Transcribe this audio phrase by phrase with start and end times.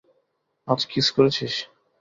[0.67, 1.53] আজ কিস করেছিস?